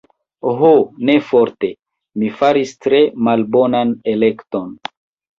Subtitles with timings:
[0.59, 0.69] Ho,
[1.09, 1.67] ne forte,
[2.21, 4.73] mi faris tre malbonan elekton.